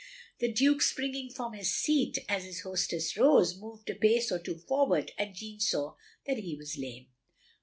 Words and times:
The 0.39 0.51
Duke 0.51 0.81
springing 0.81 1.29
from 1.29 1.53
his 1.53 1.75
seat, 1.75 2.17
as 2.27 2.43
his 2.43 2.61
host 2.61 2.91
ess 2.91 3.15
rose, 3.15 3.55
moved 3.55 3.87
a 3.87 3.93
pace 3.93 4.31
or 4.31 4.39
two 4.39 4.57
forward, 4.57 5.11
and 5.15 5.35
Jeanne 5.35 5.59
saw 5.59 5.93
that 6.25 6.39
he 6.39 6.55
was 6.55 6.75
lame. 6.75 7.09